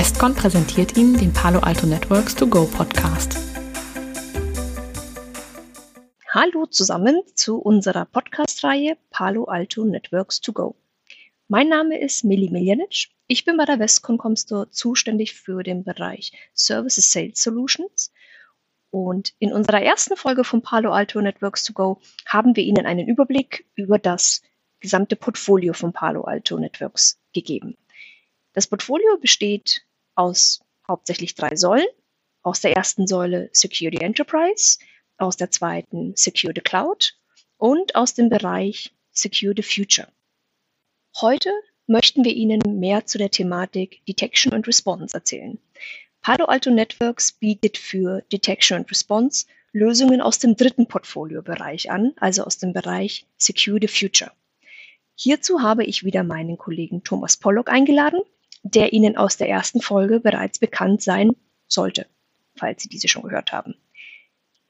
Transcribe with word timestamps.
Westcon 0.00 0.34
präsentiert 0.34 0.96
Ihnen 0.96 1.18
den 1.18 1.30
Palo 1.30 1.58
Alto 1.58 1.86
Networks 1.86 2.34
To 2.34 2.46
Go 2.46 2.64
Podcast. 2.64 3.36
Hallo 6.26 6.64
zusammen 6.64 7.20
zu 7.34 7.58
unserer 7.58 8.06
Podcast-Reihe 8.06 8.96
Palo 9.10 9.44
Alto 9.44 9.84
Networks 9.84 10.40
To 10.40 10.54
Go. 10.54 10.74
Mein 11.48 11.68
Name 11.68 12.00
ist 12.00 12.24
Mili 12.24 12.48
Miljanic. 12.48 13.10
Ich 13.26 13.44
bin 13.44 13.58
bei 13.58 13.66
der 13.66 13.78
Westcon 13.78 14.16
Comstore 14.16 14.70
zuständig 14.70 15.34
für 15.34 15.62
den 15.62 15.84
Bereich 15.84 16.32
Services 16.54 17.12
Sales 17.12 17.42
Solutions. 17.42 18.10
Und 18.88 19.34
in 19.38 19.52
unserer 19.52 19.82
ersten 19.82 20.16
Folge 20.16 20.44
von 20.44 20.62
Palo 20.62 20.92
Alto 20.92 21.20
Networks 21.20 21.64
To 21.64 21.74
Go 21.74 22.00
haben 22.24 22.56
wir 22.56 22.64
Ihnen 22.64 22.86
einen 22.86 23.06
Überblick 23.06 23.66
über 23.74 23.98
das 23.98 24.40
gesamte 24.80 25.14
Portfolio 25.14 25.74
von 25.74 25.92
Palo 25.92 26.22
Alto 26.22 26.58
Networks 26.58 27.20
gegeben. 27.34 27.76
Das 28.54 28.66
Portfolio 28.66 29.18
besteht 29.20 29.82
aus 30.14 30.60
hauptsächlich 30.86 31.34
drei 31.34 31.56
Säulen. 31.56 31.86
Aus 32.42 32.60
der 32.60 32.74
ersten 32.74 33.06
Säule 33.06 33.50
Secure 33.52 33.90
the 33.92 34.02
Enterprise, 34.02 34.78
aus 35.18 35.36
der 35.36 35.50
zweiten 35.50 36.14
Secure 36.16 36.54
the 36.54 36.62
Cloud 36.62 37.14
und 37.58 37.94
aus 37.94 38.14
dem 38.14 38.30
Bereich 38.30 38.94
Secure 39.10 39.52
the 39.54 39.62
Future. 39.62 40.08
Heute 41.20 41.50
möchten 41.86 42.24
wir 42.24 42.32
Ihnen 42.32 42.78
mehr 42.78 43.04
zu 43.04 43.18
der 43.18 43.30
Thematik 43.30 44.04
Detection 44.06 44.54
und 44.54 44.66
Response 44.66 45.14
erzählen. 45.14 45.58
Palo 46.22 46.46
Alto 46.46 46.70
Networks 46.70 47.32
bietet 47.32 47.76
für 47.76 48.22
Detection 48.32 48.78
und 48.78 48.90
Response 48.90 49.46
Lösungen 49.72 50.20
aus 50.20 50.38
dem 50.38 50.56
dritten 50.56 50.86
Portfoliobereich 50.86 51.90
an, 51.90 52.12
also 52.16 52.44
aus 52.44 52.58
dem 52.58 52.72
Bereich 52.72 53.26
Secure 53.36 53.78
the 53.80 53.88
Future. 53.88 54.32
Hierzu 55.14 55.60
habe 55.60 55.84
ich 55.84 56.04
wieder 56.04 56.24
meinen 56.24 56.56
Kollegen 56.56 57.02
Thomas 57.02 57.36
Pollock 57.36 57.68
eingeladen, 57.68 58.20
der 58.62 58.92
Ihnen 58.92 59.16
aus 59.16 59.36
der 59.36 59.48
ersten 59.48 59.80
Folge 59.80 60.20
bereits 60.20 60.58
bekannt 60.58 61.02
sein 61.02 61.30
sollte, 61.66 62.06
falls 62.56 62.82
Sie 62.82 62.88
diese 62.88 63.08
schon 63.08 63.22
gehört 63.22 63.52
haben. 63.52 63.74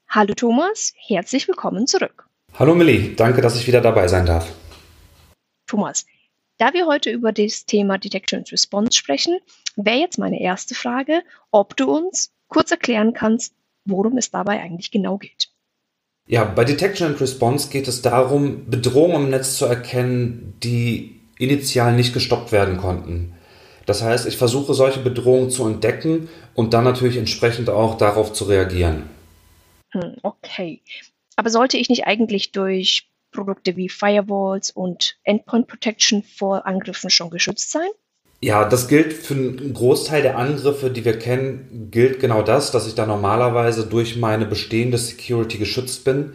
Hallo 0.08 0.34
Thomas, 0.34 0.92
herzlich 1.06 1.46
willkommen 1.48 1.86
zurück. 1.86 2.28
Hallo 2.58 2.74
Millie, 2.74 3.14
danke, 3.14 3.40
dass 3.40 3.56
ich 3.56 3.66
wieder 3.66 3.80
dabei 3.80 4.08
sein 4.08 4.26
darf. 4.26 4.52
Thomas, 5.66 6.04
da 6.58 6.72
wir 6.74 6.86
heute 6.86 7.10
über 7.10 7.32
das 7.32 7.64
Thema 7.64 7.96
Detection 7.96 8.40
and 8.40 8.52
Response 8.52 8.92
sprechen, 8.92 9.38
wäre 9.76 9.98
jetzt 9.98 10.18
meine 10.18 10.40
erste 10.40 10.74
Frage, 10.74 11.22
ob 11.50 11.76
du 11.76 11.90
uns 11.90 12.32
kurz 12.48 12.70
erklären 12.70 13.12
kannst, 13.12 13.54
worum 13.84 14.18
es 14.18 14.30
dabei 14.30 14.60
eigentlich 14.60 14.90
genau 14.90 15.16
geht. 15.16 15.50
Ja, 16.26 16.44
bei 16.44 16.64
Detection 16.64 17.08
and 17.08 17.20
Response 17.20 17.70
geht 17.70 17.88
es 17.88 18.02
darum, 18.02 18.68
Bedrohungen 18.68 19.24
im 19.24 19.30
Netz 19.30 19.56
zu 19.56 19.64
erkennen, 19.64 20.54
die 20.62 21.20
initial 21.38 21.94
nicht 21.94 22.12
gestoppt 22.12 22.52
werden 22.52 22.76
konnten. 22.76 23.34
Das 23.86 24.02
heißt, 24.02 24.26
ich 24.26 24.36
versuche 24.36 24.74
solche 24.74 25.00
Bedrohungen 25.00 25.50
zu 25.50 25.66
entdecken 25.66 26.28
und 26.54 26.74
dann 26.74 26.84
natürlich 26.84 27.16
entsprechend 27.16 27.68
auch 27.68 27.96
darauf 27.96 28.32
zu 28.32 28.44
reagieren. 28.44 29.04
Hm, 29.92 30.16
okay. 30.22 30.80
Aber 31.36 31.50
sollte 31.50 31.76
ich 31.76 31.88
nicht 31.88 32.06
eigentlich 32.06 32.52
durch 32.52 33.08
Produkte 33.32 33.76
wie 33.76 33.88
Firewalls 33.88 34.70
und 34.70 35.16
Endpoint 35.24 35.68
Protection 35.68 36.22
vor 36.22 36.66
Angriffen 36.66 37.10
schon 37.10 37.30
geschützt 37.30 37.70
sein? 37.70 37.88
Ja, 38.42 38.66
das 38.66 38.88
gilt 38.88 39.12
für 39.12 39.34
einen 39.34 39.74
Großteil 39.74 40.22
der 40.22 40.38
Angriffe, 40.38 40.90
die 40.90 41.04
wir 41.04 41.18
kennen, 41.18 41.88
gilt 41.90 42.20
genau 42.20 42.42
das, 42.42 42.70
dass 42.72 42.86
ich 42.86 42.94
da 42.94 43.04
normalerweise 43.04 43.86
durch 43.86 44.16
meine 44.16 44.46
bestehende 44.46 44.96
Security 44.96 45.58
geschützt 45.58 46.04
bin. 46.04 46.32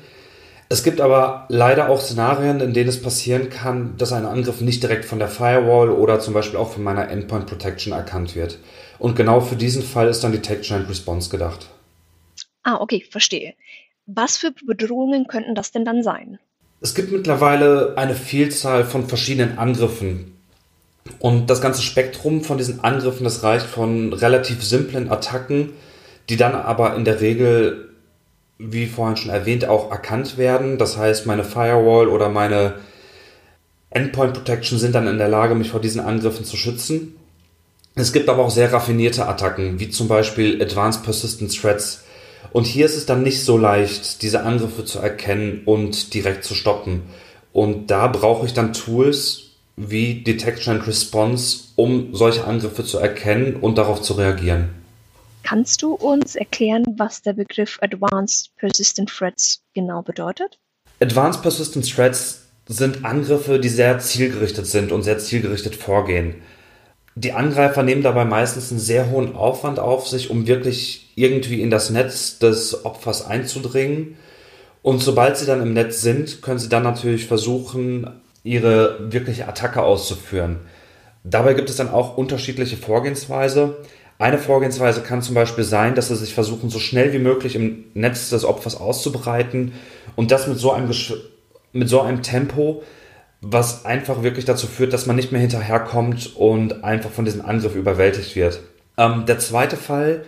Es 0.68 0.84
gibt 0.84 1.00
aber 1.00 1.46
leider 1.50 1.90
auch 1.90 2.02
Szenarien, 2.02 2.60
in 2.60 2.74
denen 2.74 2.90
es 2.90 3.02
passieren 3.02 3.50
kann, 3.50 3.98
dass 3.98 4.12
ein 4.12 4.26
Angriff 4.26 4.62
nicht 4.62 4.82
direkt 4.82 5.06
von 5.06 5.20
der 5.20 5.28
Firewall 5.28 5.92
oder 5.92 6.20
zum 6.20 6.34
Beispiel 6.34 6.58
auch 6.58 6.72
von 6.72 6.84
meiner 6.84 7.10
Endpoint 7.10 7.46
Protection 7.46 7.94
erkannt 7.94 8.36
wird. 8.36 8.58
Und 8.98 9.16
genau 9.16 9.42
für 9.42 9.56
diesen 9.56 9.84
Fall 9.84 10.08
ist 10.08 10.24
dann 10.24 10.32
Detection 10.32 10.78
and 10.78 10.90
Response 10.90 11.30
gedacht. 11.30 11.68
Ah, 12.64 12.80
okay, 12.82 13.06
verstehe. 13.10 13.54
Was 14.08 14.38
für 14.38 14.52
Bedrohungen 14.66 15.28
könnten 15.28 15.54
das 15.54 15.72
denn 15.72 15.86
dann 15.86 16.02
sein? 16.02 16.40
Es 16.82 16.96
gibt 16.96 17.12
mittlerweile 17.12 17.94
eine 17.98 18.16
Vielzahl 18.16 18.86
von 18.86 19.08
verschiedenen 19.08 19.58
Angriffen. 19.58 20.36
Und 21.20 21.50
das 21.50 21.62
ganze 21.62 21.84
Spektrum 21.84 22.44
von 22.44 22.58
diesen 22.58 22.84
Angriffen, 22.84 23.24
das 23.24 23.44
reicht 23.44 23.66
von 23.66 24.14
relativ 24.14 24.64
simplen 24.64 25.12
Attacken, 25.12 25.74
die 26.30 26.38
dann 26.38 26.54
aber 26.54 26.96
in 26.96 27.06
der 27.06 27.22
Regel 27.22 27.95
wie 28.58 28.88
vorhin 28.88 29.18
schon 29.18 29.32
erwähnt, 29.32 29.68
auch 29.68 29.92
erkannt 29.92 30.38
werden. 30.38 30.78
Das 30.78 30.98
heißt, 30.98 31.26
meine 31.26 31.44
Firewall 31.44 32.08
oder 32.08 32.30
meine 32.30 32.76
Endpoint 33.90 34.34
Protection 34.34 34.80
sind 34.80 34.96
dann 34.96 35.08
in 35.08 35.18
der 35.18 35.28
Lage, 35.28 35.56
mich 35.56 35.70
vor 35.70 35.82
diesen 35.82 36.02
Angriffen 36.02 36.46
zu 36.46 36.58
schützen. 36.58 37.16
Es 37.96 38.12
gibt 38.12 38.28
aber 38.28 38.44
auch 38.44 38.50
sehr 38.50 38.74
raffinierte 38.74 39.28
Attacken, 39.28 39.80
wie 39.80 39.90
zum 39.90 40.08
Beispiel 40.08 40.62
Advanced 40.62 41.04
Persistent 41.04 41.58
Threats. 41.58 42.04
Und 42.52 42.66
hier 42.66 42.86
ist 42.86 42.98
es 42.98 43.06
dann 43.06 43.24
nicht 43.24 43.44
so 43.44 43.58
leicht, 43.58 44.22
diese 44.22 44.44
Angriffe 44.44 44.86
zu 44.86 45.00
erkennen 45.00 45.62
und 45.66 46.14
direkt 46.14 46.44
zu 46.44 46.56
stoppen. 46.56 47.04
Und 47.54 47.90
da 47.92 48.08
brauche 48.08 48.46
ich 48.46 48.54
dann 48.54 48.74
Tools 48.74 49.44
wie 49.78 50.24
Detection 50.24 50.76
and 50.76 50.88
Response, 50.88 51.66
um 51.76 52.14
solche 52.14 52.46
Angriffe 52.46 52.84
zu 52.84 52.98
erkennen 52.98 53.56
und 53.56 53.78
darauf 53.78 54.02
zu 54.02 54.14
reagieren. 54.14 54.85
Kannst 55.46 55.84
du 55.84 55.94
uns 55.94 56.36
erklären, 56.36 56.84
was 56.98 57.22
der 57.22 57.34
Begriff 57.34 57.78
Advanced 57.80 58.50
Persistent 58.56 59.12
Threats 59.12 59.62
genau 59.76 60.02
bedeutet? 60.02 60.58
Advanced 61.00 61.44
Persistent 61.44 61.88
Threats 61.88 62.48
sind 62.68 63.06
Angriffe, 63.06 63.60
die 63.60 63.70
sehr 63.70 64.00
zielgerichtet 64.00 64.66
sind 64.66 64.92
und 64.92 65.04
sehr 65.04 65.20
zielgerichtet 65.20 65.76
vorgehen. 65.76 66.42
Die 67.14 67.32
Angreifer 67.32 67.84
nehmen 67.84 68.02
dabei 68.02 68.26
meistens 68.26 68.72
einen 68.72 68.80
sehr 68.80 69.12
hohen 69.12 69.36
Aufwand 69.36 69.78
auf 69.78 70.08
sich, 70.08 70.32
um 70.32 70.48
wirklich 70.48 71.12
irgendwie 71.14 71.62
in 71.62 71.70
das 71.70 71.92
Netz 71.92 72.40
des 72.40 72.84
Opfers 72.84 73.24
einzudringen. 73.24 74.18
Und 74.82 75.04
sobald 75.04 75.38
sie 75.38 75.46
dann 75.46 75.62
im 75.62 75.74
Netz 75.74 76.02
sind, 76.02 76.42
können 76.42 76.58
sie 76.58 76.70
dann 76.70 76.82
natürlich 76.82 77.28
versuchen, 77.28 78.20
ihre 78.44 79.12
wirkliche 79.14 79.48
Attacke 79.48 79.84
auszuführen. 79.84 80.62
Dabei 81.24 81.54
gibt 81.54 81.70
es 81.70 81.76
dann 81.76 81.90
auch 81.90 82.18
unterschiedliche 82.18 82.78
Vorgehensweise. 82.78 83.78
Eine 84.18 84.38
Vorgehensweise 84.38 85.02
kann 85.02 85.22
zum 85.22 85.36
Beispiel 85.36 85.66
sein, 85.66 85.94
dass 85.96 86.08
sie 86.08 86.16
sich 86.16 86.34
versuchen, 86.34 86.70
so 86.70 86.80
schnell 86.80 87.12
wie 87.12 87.20
möglich 87.20 87.56
im 87.56 87.86
Netz 87.94 88.30
des 88.30 88.46
Opfers 88.46 88.80
auszubreiten 88.80 89.74
und 90.16 90.32
das 90.32 90.48
mit 90.48 90.58
so 90.58 90.72
einem, 90.72 90.90
mit 91.74 91.90
so 91.90 92.02
einem 92.02 92.22
Tempo, 92.22 92.84
was 93.42 93.84
einfach 93.84 94.24
wirklich 94.24 94.46
dazu 94.46 94.68
führt, 94.68 94.94
dass 94.94 95.06
man 95.06 95.18
nicht 95.18 95.32
mehr 95.34 95.42
hinterherkommt 95.42 96.36
und 96.36 96.84
einfach 96.84 97.12
von 97.12 97.26
diesem 97.26 97.46
Angriff 97.46 97.76
überwältigt 97.76 98.36
wird. 98.36 98.62
Ähm, 98.98 99.26
der 99.26 99.40
zweite 99.40 99.76
Fall 99.76 100.24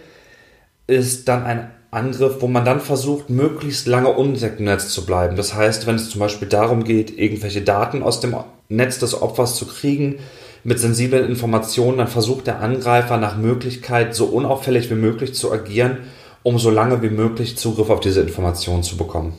ist 0.87 1.29
dann 1.29 1.45
ein 1.45 1.71
Angriff, 1.89 2.41
wo 2.41 2.47
man 2.47 2.65
dann 2.65 2.81
versucht, 2.81 3.29
möglichst 3.29 3.87
lange 3.87 4.09
unentdeckt 4.09 4.59
im 4.59 4.65
Netz 4.65 4.89
zu 4.89 5.05
bleiben. 5.05 5.37
Das 5.37 5.53
heißt, 5.53 5.87
wenn 5.87 5.95
es 5.95 6.09
zum 6.09 6.19
Beispiel 6.19 6.49
darum 6.49 6.83
geht, 6.83 7.17
irgendwelche 7.17 7.61
Daten 7.61 8.03
aus 8.03 8.19
dem 8.19 8.35
Netz 8.67 8.99
des 8.99 9.21
Opfers 9.21 9.55
zu 9.55 9.65
kriegen, 9.65 10.19
mit 10.67 10.81
sensiblen 10.81 11.25
Informationen, 11.25 11.99
dann 11.99 12.09
versucht 12.09 12.45
der 12.45 12.59
Angreifer 12.59 13.15
nach 13.15 13.37
Möglichkeit 13.37 14.13
so 14.13 14.25
unauffällig 14.25 14.89
wie 14.89 14.95
möglich 14.95 15.33
zu 15.33 15.49
agieren, 15.49 15.99
um 16.43 16.59
so 16.59 16.69
lange 16.69 17.01
wie 17.01 17.09
möglich 17.09 17.57
Zugriff 17.57 17.89
auf 17.89 18.01
diese 18.01 18.19
Informationen 18.19 18.83
zu 18.83 18.97
bekommen. 18.97 19.31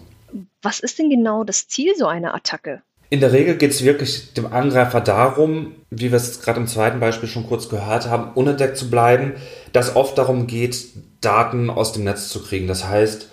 Was 0.63 0.81
ist 0.81 0.99
denn 0.99 1.11
genau 1.11 1.45
das 1.45 1.69
Ziel 1.69 1.95
so 1.99 2.07
einer 2.07 2.35
Attacke? 2.35 2.81
In 3.11 3.21
der 3.21 3.33
Regel 3.33 3.59
geht 3.59 3.73
es 3.73 3.85
wirklich 3.85 4.33
dem 4.33 4.51
Angreifer 4.51 5.03
darum, 5.03 5.75
wie 5.91 6.11
wir 6.11 6.17
es 6.17 6.41
gerade 6.41 6.61
im 6.61 6.67
zweiten 6.67 6.99
Beispiel 6.99 7.29
schon 7.29 7.47
kurz 7.47 7.69
gehört 7.69 8.09
haben, 8.09 8.33
unentdeckt 8.35 8.79
zu 8.79 8.89
bleiben, 8.89 9.35
dass 9.75 9.97
oft 9.97 10.17
darum 10.17 10.47
geht, 10.47 10.87
Daten 11.21 11.69
aus 11.69 11.93
dem 11.93 12.05
Netz 12.05 12.31
zu 12.31 12.43
kriegen. 12.43 12.69
Das 12.69 12.89
heißt, 12.89 13.29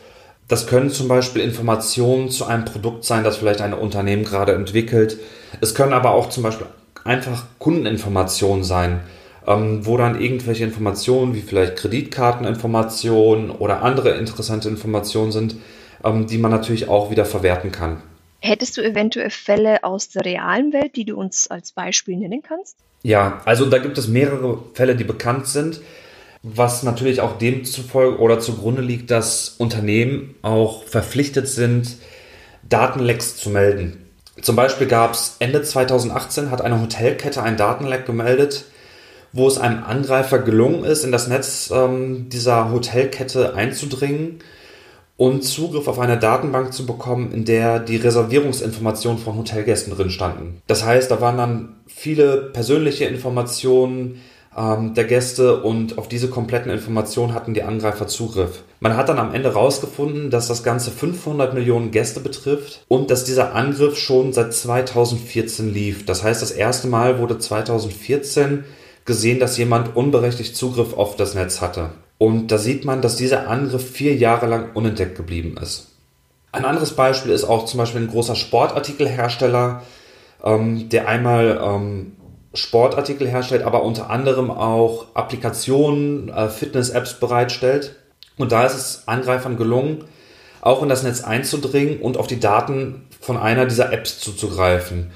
das 0.49 0.67
können 0.67 0.89
zum 0.89 1.07
Beispiel 1.07 1.41
Informationen 1.41 2.29
zu 2.29 2.43
einem 2.43 2.65
Produkt 2.65 3.05
sein, 3.05 3.23
das 3.23 3.37
vielleicht 3.37 3.61
ein 3.61 3.73
Unternehmen 3.73 4.25
gerade 4.25 4.53
entwickelt. 4.53 5.17
Es 5.61 5.73
können 5.73 5.93
aber 5.93 6.11
auch 6.11 6.27
zum 6.27 6.43
Beispiel 6.43 6.67
einfach 7.05 7.45
Kundeninformationen 7.59 8.65
sein, 8.65 8.99
ähm, 9.47 9.85
wo 9.85 9.95
dann 9.95 10.19
irgendwelche 10.19 10.65
Informationen 10.65 11.33
wie 11.35 11.41
vielleicht 11.41 11.77
Kreditkarteninformationen 11.77 13.51
oder 13.51 13.83
andere 13.83 14.17
interessante 14.17 14.67
Informationen 14.67 15.31
sind, 15.31 15.55
ähm, 16.03 16.27
die 16.27 16.37
man 16.37 16.51
natürlich 16.51 16.89
auch 16.89 17.11
wieder 17.11 17.25
verwerten 17.25 17.71
kann. 17.71 18.01
Hättest 18.41 18.77
du 18.77 18.81
eventuell 18.81 19.29
Fälle 19.29 19.83
aus 19.83 20.09
der 20.09 20.25
realen 20.25 20.73
Welt, 20.73 20.95
die 20.95 21.05
du 21.05 21.15
uns 21.15 21.47
als 21.49 21.71
Beispiel 21.71 22.17
nennen 22.17 22.43
kannst? 22.43 22.75
Ja, 23.01 23.41
also 23.45 23.65
da 23.67 23.77
gibt 23.77 23.97
es 23.97 24.07
mehrere 24.07 24.59
Fälle, 24.73 24.95
die 24.95 25.03
bekannt 25.03 25.47
sind, 25.47 25.81
was 26.41 26.83
natürlich 26.83 27.21
auch 27.21 27.37
demzufolge 27.37 28.19
oder 28.19 28.39
zugrunde 28.39 28.81
liegt, 28.81 29.09
dass 29.09 29.55
Unternehmen 29.57 30.35
auch 30.41 30.83
verpflichtet 30.83 31.47
sind, 31.47 31.97
Datenlecks 32.67 33.37
zu 33.37 33.49
melden. 33.49 34.04
Zum 34.41 34.55
Beispiel 34.55 34.87
gab 34.87 35.13
es 35.13 35.37
Ende 35.39 35.61
2018 35.61 36.51
hat 36.51 36.61
eine 36.61 36.81
Hotelkette 36.81 37.41
ein 37.41 37.57
Datenleck 37.57 38.05
gemeldet, 38.05 38.65
wo 39.31 39.47
es 39.47 39.57
einem 39.57 39.83
Angreifer 39.83 40.39
gelungen 40.39 40.83
ist, 40.83 41.03
in 41.03 41.11
das 41.11 41.27
Netz 41.27 41.71
ähm, 41.73 42.29
dieser 42.29 42.71
Hotelkette 42.71 43.55
einzudringen 43.55 44.39
und 45.17 45.43
Zugriff 45.43 45.87
auf 45.87 45.99
eine 45.99 46.17
Datenbank 46.17 46.73
zu 46.73 46.85
bekommen, 46.85 47.31
in 47.31 47.45
der 47.45 47.79
die 47.79 47.95
Reservierungsinformationen 47.95 49.19
von 49.19 49.37
Hotelgästen 49.37 49.95
drin 49.95 50.09
standen. 50.09 50.61
Das 50.67 50.85
heißt, 50.85 51.09
da 51.09 51.21
waren 51.21 51.37
dann 51.37 51.75
viele 51.87 52.49
persönliche 52.51 53.05
Informationen, 53.05 54.21
der 54.57 55.03
Gäste 55.03 55.63
und 55.63 55.97
auf 55.97 56.07
diese 56.07 56.29
kompletten 56.29 56.71
Informationen 56.71 57.33
hatten 57.33 57.53
die 57.53 57.63
Angreifer 57.63 58.07
Zugriff. 58.07 58.63
Man 58.79 58.95
hat 58.95 59.09
dann 59.09 59.19
am 59.19 59.33
Ende 59.33 59.49
herausgefunden, 59.49 60.29
dass 60.29 60.47
das 60.47 60.63
Ganze 60.63 60.91
500 60.91 61.53
Millionen 61.53 61.91
Gäste 61.91 62.21
betrifft 62.21 62.85
und 62.87 63.11
dass 63.11 63.25
dieser 63.25 63.53
Angriff 63.53 63.97
schon 63.97 64.31
seit 64.31 64.53
2014 64.53 65.73
lief. 65.73 66.05
Das 66.05 66.23
heißt, 66.23 66.41
das 66.41 66.51
erste 66.51 66.87
Mal 66.87 67.19
wurde 67.19 67.37
2014 67.37 68.63
gesehen, 69.03 69.39
dass 69.39 69.57
jemand 69.57 69.95
unberechtigt 69.95 70.55
Zugriff 70.55 70.93
auf 70.93 71.17
das 71.17 71.35
Netz 71.35 71.59
hatte. 71.59 71.89
Und 72.17 72.47
da 72.47 72.57
sieht 72.57 72.85
man, 72.85 73.01
dass 73.01 73.17
dieser 73.17 73.49
Angriff 73.49 73.91
vier 73.91 74.15
Jahre 74.15 74.47
lang 74.47 74.69
unentdeckt 74.73 75.17
geblieben 75.17 75.57
ist. 75.61 75.87
Ein 76.53 76.63
anderes 76.63 76.93
Beispiel 76.93 77.33
ist 77.33 77.43
auch 77.43 77.65
zum 77.65 77.79
Beispiel 77.79 78.01
ein 78.01 78.07
großer 78.07 78.35
Sportartikelhersteller, 78.35 79.83
ähm, 80.43 80.87
der 80.87 81.09
einmal 81.09 81.59
ähm, 81.61 82.13
Sportartikel 82.55 83.27
herstellt, 83.27 83.63
aber 83.63 83.83
unter 83.83 84.09
anderem 84.09 84.49
auch 84.49 85.07
Applikationen, 85.13 86.29
äh, 86.29 86.49
Fitness-Apps 86.49 87.19
bereitstellt. 87.19 87.95
Und 88.37 88.51
da 88.51 88.65
ist 88.65 88.75
es 88.75 89.03
Angreifern 89.07 89.57
gelungen, 89.57 90.05
auch 90.61 90.81
in 90.81 90.89
das 90.89 91.03
Netz 91.03 91.23
einzudringen 91.23 91.99
und 91.99 92.17
auf 92.17 92.27
die 92.27 92.39
Daten 92.39 93.03
von 93.21 93.37
einer 93.37 93.65
dieser 93.65 93.93
Apps 93.93 94.19
zuzugreifen. 94.19 95.11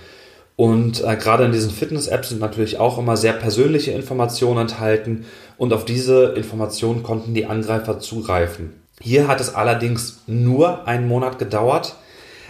Und 0.55 1.03
äh, 1.03 1.15
gerade 1.15 1.45
in 1.45 1.53
diesen 1.53 1.71
Fitness-Apps 1.71 2.29
sind 2.29 2.41
natürlich 2.41 2.79
auch 2.79 2.97
immer 2.97 3.15
sehr 3.15 3.33
persönliche 3.33 3.91
Informationen 3.91 4.59
enthalten 4.59 5.25
und 5.57 5.71
auf 5.71 5.85
diese 5.85 6.33
Informationen 6.35 7.01
konnten 7.01 7.33
die 7.33 7.45
Angreifer 7.45 7.99
zugreifen. 7.99 8.73
Hier 8.99 9.29
hat 9.29 9.39
es 9.39 9.55
allerdings 9.55 10.23
nur 10.27 10.85
einen 10.85 11.07
Monat 11.07 11.39
gedauert, 11.39 11.95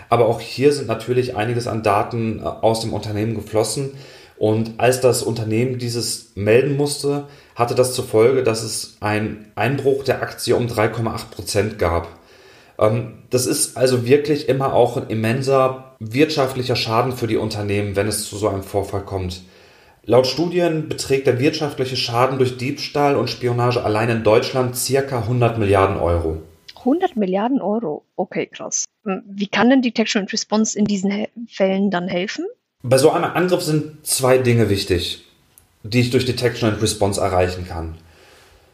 aber 0.10 0.26
auch 0.26 0.42
hier 0.42 0.74
sind 0.74 0.88
natürlich 0.88 1.36
einiges 1.36 1.68
an 1.68 1.84
Daten 1.84 2.40
äh, 2.40 2.46
aus 2.46 2.82
dem 2.82 2.94
Unternehmen 2.94 3.36
geflossen, 3.36 3.92
und 4.40 4.80
als 4.80 5.02
das 5.02 5.22
Unternehmen 5.22 5.80
dieses 5.80 6.32
melden 6.36 6.78
musste, 6.78 7.28
hatte 7.56 7.76
das 7.76 7.94
zur 7.94 8.06
Folge, 8.06 8.42
dass 8.42 8.64
es 8.64 8.96
einen 9.02 9.52
Einbruch 9.56 10.06
der 10.06 10.22
Aktie 10.22 10.56
um 10.56 10.68
3,8 10.68 11.30
Prozent 11.30 11.78
gab. 11.78 12.08
Ähm, 12.80 13.24
das 13.30 13.46
ist 13.46 13.76
also 13.76 14.08
wirklich 14.08 14.48
immer 14.48 14.74
auch 14.74 14.96
ein 14.96 15.10
immenser 15.10 15.96
wirtschaftlicher 16.00 16.78
Schaden 16.78 17.12
für 17.12 17.28
die 17.28 17.36
Unternehmen, 17.36 17.98
wenn 17.98 18.08
es 18.08 18.30
zu 18.30 18.38
so 18.38 18.48
einem 18.48 18.64
Vorfall 18.64 19.02
kommt. 19.02 19.42
Laut 20.06 20.26
Studien 20.26 20.88
beträgt 20.88 21.28
der 21.28 21.38
wirtschaftliche 21.40 21.98
Schaden 21.98 22.38
durch 22.38 22.56
Diebstahl 22.56 23.18
und 23.18 23.30
Spionage 23.30 23.84
allein 23.84 24.10
in 24.10 24.24
Deutschland 24.24 24.78
circa 24.78 25.20
100 25.20 25.58
Milliarden 25.58 25.98
Euro. 25.98 26.38
100 26.78 27.18
Milliarden 27.18 27.60
Euro, 27.62 28.06
okay, 28.16 28.46
krass. 28.46 28.86
Wie 29.04 29.48
kann 29.48 29.70
denn 29.70 29.82
Detection 29.82 30.22
and 30.22 30.32
Response 30.32 30.80
in 30.80 30.86
diesen 30.86 31.28
Fällen 31.50 31.92
dann 31.92 32.08
helfen? 32.08 32.46
Bei 32.82 32.98
so 32.98 33.12
einem 33.12 33.26
Angriff 33.26 33.62
sind 33.62 34.08
zwei 34.08 34.38
Dinge 34.38 34.70
wichtig, 34.70 35.26
die 35.84 36.00
ich 36.00 36.12
durch 36.12 36.24
Detection 36.24 36.70
and 36.70 36.82
Response 36.82 37.20
erreichen 37.20 37.68
kann. 37.68 37.98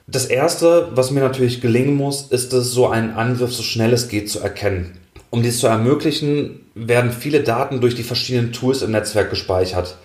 Das 0.05 0.27
erste, 0.27 0.89
was 0.91 1.09
mir 1.09 1.21
natürlich 1.21 1.59
gelingen 1.59 1.95
muss, 1.95 2.27
ist 2.27 2.53
es, 2.53 2.71
so 2.71 2.87
einen 2.87 3.15
Angriff 3.15 3.51
so 3.51 3.63
schnell 3.63 3.93
es 3.93 4.07
geht 4.07 4.29
zu 4.29 4.39
erkennen. 4.39 4.99
Um 5.31 5.41
dies 5.41 5.57
zu 5.57 5.65
ermöglichen, 5.65 6.67
werden 6.75 7.11
viele 7.11 7.41
Daten 7.41 7.81
durch 7.81 7.95
die 7.95 8.03
verschiedenen 8.03 8.53
Tools 8.53 8.83
im 8.83 8.91
Netzwerk 8.91 9.31
gespeichert. 9.31 9.97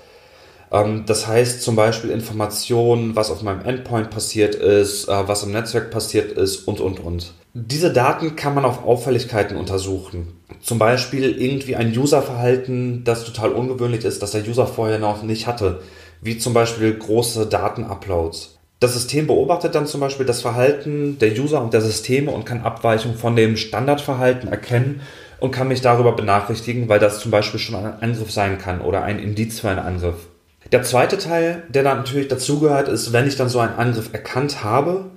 Ähm, 0.73 1.05
das 1.07 1.27
heißt 1.27 1.63
zum 1.63 1.77
Beispiel 1.77 2.11
Informationen, 2.11 3.17
was 3.17 3.31
auf 3.31 3.43
meinem 3.43 3.65
Endpoint 3.65 4.11
passiert 4.11 4.55
ist, 4.55 5.09
äh, 5.09 5.29
was 5.29 5.43
im 5.43 5.53
Netzwerk 5.53 5.91
passiert 5.91 6.33
ist 6.33 6.69
und, 6.69 6.81
und, 6.81 7.01
und. 7.01 7.35
Diese 7.53 7.93
Daten 7.93 8.37
kann 8.37 8.55
man 8.55 8.65
auf 8.65 8.85
Auffälligkeiten 8.85 9.57
untersuchen. 9.57 10.41
Zum 10.63 10.79
Beispiel 10.79 11.37
irgendwie 11.41 11.75
ein 11.75 11.97
Userverhalten, 11.97 13.03
das 13.05 13.25
total 13.25 13.51
ungewöhnlich 13.53 14.05
ist, 14.05 14.23
das 14.23 14.31
der 14.33 14.47
User 14.47 14.67
vorher 14.67 14.99
noch 14.99 15.23
nicht 15.23 15.47
hatte, 15.47 15.81
wie 16.21 16.39
zum 16.39 16.55
Beispiel 16.55 16.95
große 16.95 17.47
Datenuploads. 17.47 18.57
Das 18.79 18.95
System 18.95 19.27
beobachtet 19.27 19.75
dann 19.75 19.87
zum 19.87 20.01
Beispiel 20.01 20.25
das 20.25 20.41
Verhalten 20.41 21.19
der 21.19 21.33
User 21.33 21.61
und 21.61 21.75
der 21.75 21.83
Systeme 21.83 22.31
und 22.31 22.47
kann 22.47 22.63
Abweichungen 22.63 23.19
von 23.19 23.37
dem 23.37 23.57
Standardverhalten 23.57 24.49
erkennen 24.49 25.03
und 25.39 25.51
kann 25.51 25.69
mich 25.69 25.83
darüber 25.83 26.13
benachrichtigen, 26.13 26.89
weil 26.89 26.99
das 26.99 27.21
zum 27.21 27.31
Beispiel 27.31 27.61
schon 27.61 27.75
ein 27.75 28.01
Angriff 28.01 28.31
sein 28.31 28.59
kann 28.59 28.81
oder 28.81 29.03
ein 29.03 29.19
Indiz 29.19 29.61
für 29.61 29.69
einen 29.69 29.81
Angriff. 29.81 30.30
Der 30.73 30.83
zweite 30.83 31.19
Teil, 31.19 31.65
der 31.69 31.83
dann 31.83 31.99
natürlich 31.99 32.29
dazugehört, 32.29 32.89
ist, 32.89 33.13
wenn 33.13 33.27
ich 33.27 33.37
dann 33.37 33.49
so 33.49 33.59
einen 33.59 33.75
Angriff 33.75 34.11
erkannt 34.13 34.63
habe, 34.63 35.11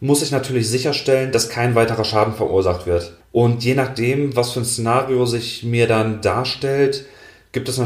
muss 0.00 0.22
ich 0.22 0.32
natürlich 0.32 0.68
sicherstellen, 0.68 1.32
dass 1.32 1.48
kein 1.48 1.74
weiterer 1.74 2.04
Schaden 2.04 2.34
verursacht 2.34 2.86
wird. 2.86 3.12
Und 3.30 3.64
je 3.64 3.74
nachdem, 3.74 4.36
was 4.36 4.52
für 4.52 4.60
ein 4.60 4.64
Szenario 4.64 5.26
sich 5.26 5.62
mir 5.62 5.86
dann 5.86 6.20
darstellt, 6.20 7.06
gibt 7.52 7.68
es 7.68 7.78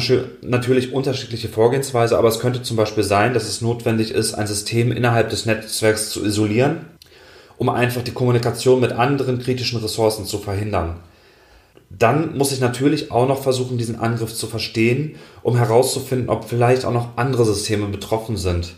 natürlich 0.43 0.93
unterschiedliche 0.93 1.49
Vorgehensweise, 1.49 2.17
aber 2.17 2.29
es 2.29 2.39
könnte 2.39 2.63
zum 2.63 2.77
Beispiel 2.77 3.05
sein, 3.05 3.35
dass 3.35 3.49
es 3.49 3.61
notwendig 3.61 4.13
ist, 4.13 4.35
ein 4.35 4.47
System 4.47 4.93
innerhalb 4.93 5.29
des 5.31 5.45
Netzwerks 5.45 6.11
zu 6.11 6.25
isolieren, 6.25 6.87
um 7.59 7.69
einfach 7.69 8.03
die 8.03 8.13
Kommunikation 8.13 8.81
mit 8.81 8.93
anderen 8.93 9.39
kritischen 9.39 9.81
Ressourcen 9.81 10.25
zu 10.25 10.39
verhindern. 10.39 10.97
Dann 11.99 12.37
muss 12.37 12.53
ich 12.53 12.61
natürlich 12.61 13.11
auch 13.11 13.27
noch 13.27 13.43
versuchen, 13.43 13.79
diesen 13.79 13.99
Angriff 13.99 14.35
zu 14.35 14.47
verstehen, 14.47 15.17
um 15.43 15.57
herauszufinden, 15.57 16.29
ob 16.29 16.45
vielleicht 16.45 16.85
auch 16.85 16.93
noch 16.93 17.17
andere 17.17 17.45
Systeme 17.45 17.87
betroffen 17.87 18.37
sind. 18.37 18.75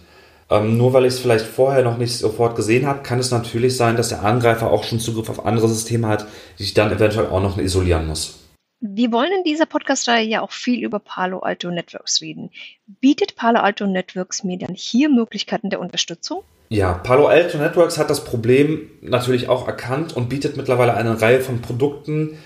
Ähm, 0.51 0.77
nur 0.77 0.93
weil 0.93 1.05
ich 1.05 1.15
es 1.15 1.21
vielleicht 1.21 1.45
vorher 1.45 1.83
noch 1.83 1.99
nicht 1.99 2.17
sofort 2.17 2.57
gesehen 2.57 2.87
habe, 2.87 3.03
kann 3.03 3.19
es 3.19 3.31
natürlich 3.31 3.77
sein, 3.77 3.97
dass 3.97 4.09
der 4.09 4.25
Angreifer 4.25 4.71
auch 4.71 4.85
schon 4.85 5.01
Zugriff 5.01 5.29
auf 5.29 5.45
andere 5.45 5.69
Systeme 5.69 6.07
hat, 6.07 6.27
die 6.59 6.63
ich 6.63 6.75
dann 6.75 6.93
eventuell 6.93 7.27
auch 7.27 7.43
noch 7.43 7.59
isolieren 7.59 8.07
muss. 8.07 8.39
Wir 8.81 9.11
wollen 9.11 9.33
in 9.33 9.43
dieser 9.43 9.67
Podcast-Reihe 9.67 10.25
ja 10.25 10.41
auch 10.41 10.53
viel 10.53 10.85
über 10.85 11.01
Palo 11.01 11.41
Alto 11.41 11.71
Networks 11.71 12.21
reden. 12.21 12.51
Bietet 12.87 13.35
Palo 13.35 13.59
Alto 13.59 13.87
Networks 13.87 14.45
mir 14.45 14.57
dann 14.57 14.75
hier 14.75 15.09
Möglichkeiten 15.09 15.69
der 15.69 15.81
Unterstützung? 15.81 16.43
Ja, 16.69 16.93
Palo 16.95 17.27
Alto 17.27 17.59
Networks 17.59 17.99
hat 17.99 18.09
das 18.09 18.25
Problem 18.25 18.89
natürlich 19.01 19.49
auch 19.49 19.67
erkannt 19.67 20.17
und 20.17 20.29
bietet 20.29 20.57
mittlerweile 20.57 20.95
eine 20.95 21.21
Reihe 21.21 21.41
von 21.41 21.61
Produkten, 21.61 22.39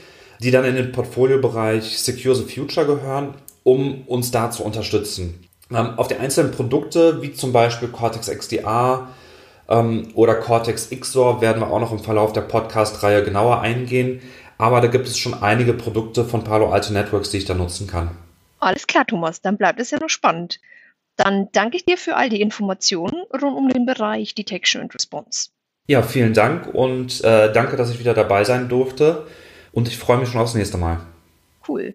die 0.43 0.51
dann 0.51 0.65
in 0.65 0.75
den 0.75 0.93
Portfoliobereich 0.93 1.99
Secure 1.99 2.35
the 2.35 2.43
Future 2.43 2.87
gehören, 2.87 3.35
um 3.63 4.03
uns 4.07 4.31
da 4.31 4.51
zu 4.51 4.65
unterstützen. 4.65 5.49
Ähm, 5.71 5.99
auf 5.99 6.09
die 6.09 6.17
einzelnen 6.17 6.53
Produkte, 6.53 7.23
wie 7.23 7.33
zum 7.33 7.53
Beispiel 7.53 7.89
Cortex 7.89 8.29
XDR 8.29 9.09
ähm, 9.69 10.09
oder 10.15 10.35
Cortex 10.35 10.91
XOR, 10.91 11.41
werden 11.41 11.61
wir 11.61 11.71
auch 11.71 11.81
noch 11.81 11.93
im 11.93 12.01
Verlauf 12.01 12.33
der 12.33 12.43
Podcast-Reihe 12.43 13.25
genauer 13.25 13.61
eingehen. 13.61 14.21
Aber 14.59 14.81
da 14.81 14.89
gibt 14.89 15.07
es 15.07 15.19
schon 15.19 15.35
einige 15.43 15.73
Produkte 15.73 16.25
von 16.25 16.45
Palo 16.45 16.71
Alto 16.71 16.93
Networks, 16.93 17.31
die 17.31 17.39
ich 17.39 17.45
da 17.45 17.55
nutzen 17.55 17.87
kann. 17.87 18.11
Alles 18.59 18.87
klar, 18.87 19.07
Thomas, 19.07 19.41
dann 19.41 19.57
bleibt 19.57 19.81
es 19.81 19.91
ja 19.91 19.99
noch 19.99 20.11
spannend. 20.11 20.61
Dann 21.17 21.49
danke 21.53 21.77
ich 21.77 21.85
dir 21.85 21.99
für 21.99 22.17
all 22.17 22.29
die 22.29 22.41
Informationen 22.41 23.25
rund 23.33 23.57
um 23.57 23.69
den 23.69 23.87
Bereich 23.87 24.35
Detection 24.35 24.83
and 24.83 24.95
Response. 24.95 25.51
Ja, 25.89 26.03
vielen 26.03 26.33
Dank 26.33 26.73
und 26.73 27.25
äh, 27.25 27.53
danke, 27.53 27.77
dass 27.77 27.91
ich 27.91 27.99
wieder 27.99 28.15
dabei 28.15 28.45
sein 28.45 28.69
durfte. 28.69 29.27
Und 29.73 29.89
ich 29.89 29.99
freue 29.99 30.19
mich 30.19 30.29
schon 30.29 30.41
aufs 30.41 30.55
nächste 30.55 30.79
Mal. 30.79 31.01
Cool. 31.67 31.95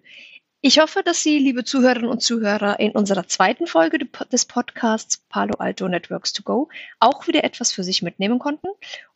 Ich 0.60 0.80
hoffe, 0.80 1.02
dass 1.04 1.22
Sie, 1.22 1.38
liebe 1.38 1.62
Zuhörerinnen 1.62 2.10
und 2.10 2.20
Zuhörer, 2.20 2.80
in 2.80 2.90
unserer 2.90 3.28
zweiten 3.28 3.68
Folge 3.68 4.00
des 4.32 4.44
Podcasts 4.44 5.18
Palo 5.28 5.54
Alto 5.58 5.86
Networks 5.86 6.32
to 6.32 6.42
Go 6.42 6.68
auch 6.98 7.28
wieder 7.28 7.44
etwas 7.44 7.70
für 7.70 7.84
sich 7.84 8.02
mitnehmen 8.02 8.40
konnten 8.40 8.66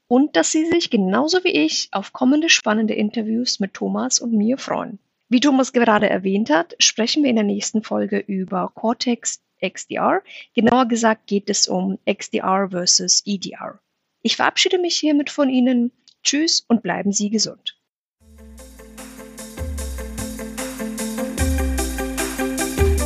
und 0.07 0.37
dass 0.37 0.53
Sie 0.53 0.67
sich 0.67 0.91
genauso 0.91 1.43
wie 1.43 1.51
ich 1.51 1.89
auf 1.91 2.13
kommende 2.13 2.49
spannende 2.49 2.95
Interviews 2.95 3.59
mit 3.59 3.75
Thomas 3.75 4.21
und 4.21 4.33
mir 4.33 4.57
freuen. 4.57 5.01
Wie 5.29 5.41
Thomas 5.41 5.73
gerade 5.73 6.09
erwähnt 6.09 6.49
hat, 6.49 6.77
sprechen 6.79 7.25
wir 7.25 7.31
in 7.31 7.37
der 7.37 7.45
nächsten 7.45 7.83
Folge 7.83 8.19
über 8.19 8.71
Cortex 8.75 9.41
XDR. 9.61 10.23
Genauer 10.55 10.87
gesagt 10.87 11.27
geht 11.27 11.51
es 11.51 11.67
um 11.67 11.99
XDR 12.07 12.69
versus 12.71 13.23
EDR. 13.27 13.81
Ich 14.21 14.37
verabschiede 14.37 14.79
mich 14.79 14.97
hiermit 14.97 15.31
von 15.31 15.49
Ihnen. 15.49 15.91
Tschüss 16.23 16.65
und 16.69 16.85
bleiben 16.85 17.13
Sie 17.13 17.31
gesund. 17.31 17.82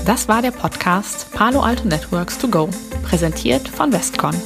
Das 0.07 0.29
war 0.29 0.41
der 0.41 0.53
Podcast 0.53 1.33
Palo 1.33 1.61
Alto 1.61 1.89
Networks 1.89 2.39
to 2.39 2.47
Go, 2.47 2.69
präsentiert 3.03 3.69
von 3.69 3.93
Westcon. 3.93 4.37